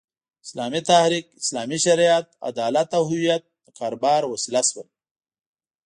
اسلامي 0.45 0.81
تحریک، 0.89 1.25
اسلامي 1.41 1.77
شریعت، 1.85 2.25
عدالت 2.49 2.89
او 2.97 3.03
هویت 3.11 3.43
د 3.65 3.67
کاروبار 3.77 4.21
وسیله 4.27 4.61
شول. 4.69 4.87